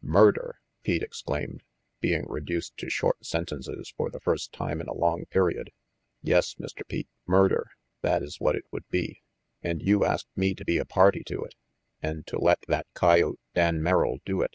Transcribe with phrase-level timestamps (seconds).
[0.00, 1.64] "Murder?" Pete exclaimed,
[1.98, 5.72] being reduced to short sentences for the first time in a long period.
[6.22, 6.86] "Yes, Mr.
[6.86, 7.72] Pete, murder.
[8.02, 9.22] That is what it would be.
[9.60, 11.56] And you asked me to be a party to it.
[12.00, 14.54] And to let that coyote, Dan Merrill, do it.